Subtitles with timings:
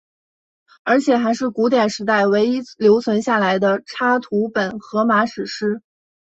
[0.83, 5.83] 而且还是古典时代唯一留存下来的插图本荷马史诗。